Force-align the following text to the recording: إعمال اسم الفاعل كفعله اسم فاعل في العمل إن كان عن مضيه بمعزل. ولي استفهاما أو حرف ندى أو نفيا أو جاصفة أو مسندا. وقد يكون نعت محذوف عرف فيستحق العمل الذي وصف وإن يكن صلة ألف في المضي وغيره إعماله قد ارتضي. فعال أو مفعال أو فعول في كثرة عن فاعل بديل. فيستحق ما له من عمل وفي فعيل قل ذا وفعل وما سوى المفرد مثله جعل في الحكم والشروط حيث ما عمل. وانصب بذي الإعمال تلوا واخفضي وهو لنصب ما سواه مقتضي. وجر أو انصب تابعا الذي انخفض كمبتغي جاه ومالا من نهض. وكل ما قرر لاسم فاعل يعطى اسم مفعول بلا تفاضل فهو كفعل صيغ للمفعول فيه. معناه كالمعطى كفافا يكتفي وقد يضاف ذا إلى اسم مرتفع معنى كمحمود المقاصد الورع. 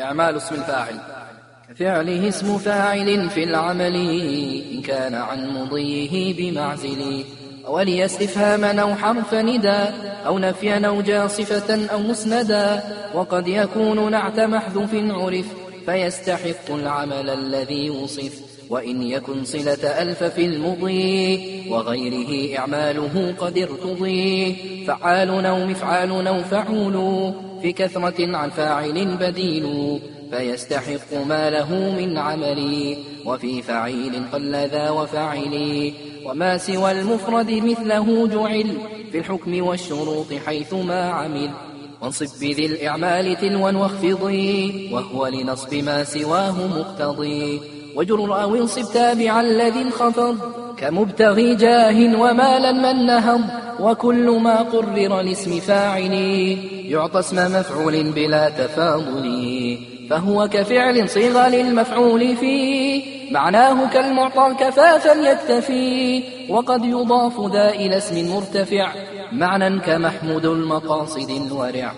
إعمال 0.00 0.36
اسم 0.36 0.54
الفاعل 0.54 0.94
كفعله 1.68 2.28
اسم 2.28 2.58
فاعل 2.58 3.30
في 3.30 3.44
العمل 3.44 3.96
إن 4.74 4.82
كان 4.82 5.14
عن 5.14 5.48
مضيه 5.48 6.34
بمعزل. 6.36 7.24
ولي 7.68 8.04
استفهاما 8.04 8.80
أو 8.80 8.94
حرف 8.94 9.34
ندى 9.34 9.84
أو 10.26 10.38
نفيا 10.38 10.86
أو 10.86 11.00
جاصفة 11.00 11.86
أو 11.92 11.98
مسندا. 11.98 12.82
وقد 13.14 13.48
يكون 13.48 14.10
نعت 14.10 14.40
محذوف 14.40 14.90
عرف 14.94 15.46
فيستحق 15.86 16.70
العمل 16.70 17.30
الذي 17.30 17.90
وصف 17.90 18.40
وإن 18.70 19.02
يكن 19.02 19.44
صلة 19.44 20.02
ألف 20.02 20.24
في 20.24 20.44
المضي 20.44 21.70
وغيره 21.70 22.58
إعماله 22.58 23.34
قد 23.38 23.58
ارتضي. 23.58 24.56
فعال 24.86 25.46
أو 25.46 25.66
مفعال 25.66 26.26
أو 26.26 26.38
فعول 26.42 26.96
في 27.62 27.72
كثرة 27.72 28.36
عن 28.36 28.50
فاعل 28.50 29.16
بديل. 29.16 29.98
فيستحق 30.30 31.26
ما 31.28 31.50
له 31.50 31.74
من 31.98 32.18
عمل 32.18 32.96
وفي 33.24 33.62
فعيل 33.62 34.22
قل 34.32 34.52
ذا 34.52 34.90
وفعل 34.90 35.92
وما 36.24 36.58
سوى 36.58 36.92
المفرد 36.92 37.50
مثله 37.50 38.26
جعل 38.26 38.76
في 39.12 39.18
الحكم 39.18 39.66
والشروط 39.66 40.26
حيث 40.46 40.74
ما 40.74 41.10
عمل. 41.10 41.50
وانصب 42.02 42.26
بذي 42.40 42.66
الإعمال 42.66 43.36
تلوا 43.36 43.70
واخفضي 43.70 44.90
وهو 44.92 45.26
لنصب 45.26 45.74
ما 45.74 46.04
سواه 46.04 46.66
مقتضي. 46.78 47.60
وجر 47.96 48.42
أو 48.42 48.54
انصب 48.54 48.92
تابعا 48.94 49.40
الذي 49.40 49.82
انخفض 49.82 50.36
كمبتغي 50.76 51.54
جاه 51.54 52.20
ومالا 52.20 52.72
من 52.72 53.06
نهض. 53.06 53.40
وكل 53.80 54.30
ما 54.30 54.62
قرر 54.62 55.20
لاسم 55.20 55.60
فاعل 55.60 56.12
يعطى 56.88 57.18
اسم 57.18 57.36
مفعول 57.36 58.12
بلا 58.12 58.48
تفاضل 58.48 59.26
فهو 60.10 60.48
كفعل 60.48 61.08
صيغ 61.08 61.48
للمفعول 61.48 62.36
فيه. 62.36 63.02
معناه 63.32 63.90
كالمعطى 63.90 64.54
كفافا 64.60 65.12
يكتفي 65.12 66.22
وقد 66.48 66.84
يضاف 66.84 67.52
ذا 67.52 67.68
إلى 67.68 67.96
اسم 67.96 68.34
مرتفع 68.34 68.92
معنى 69.32 69.78
كمحمود 69.78 70.44
المقاصد 70.46 71.30
الورع. 71.30 71.92